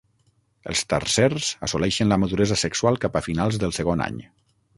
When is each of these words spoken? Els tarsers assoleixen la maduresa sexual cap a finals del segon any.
Els 0.71 0.79
tarsers 0.93 1.49
assoleixen 1.67 2.09
la 2.13 2.19
maduresa 2.23 2.59
sexual 2.63 2.99
cap 3.05 3.21
a 3.21 3.25
finals 3.29 3.61
del 3.67 3.77
segon 3.81 4.05
any. 4.09 4.19